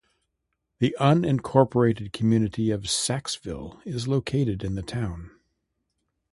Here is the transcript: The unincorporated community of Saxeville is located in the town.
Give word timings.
The 0.79 0.97
unincorporated 0.99 2.11
community 2.11 2.71
of 2.71 2.89
Saxeville 2.89 3.79
is 3.85 4.07
located 4.07 4.63
in 4.63 4.73
the 4.73 4.81
town. 4.81 5.29